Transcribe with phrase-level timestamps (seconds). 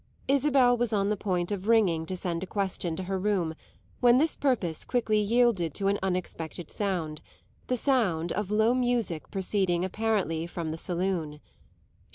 [0.27, 3.53] Isabel was on the point of ringing to send a question to her room,
[3.99, 7.21] when this purpose quickly yielded to an unexpected sound
[7.67, 11.39] the sound of low music proceeding apparently from the saloon.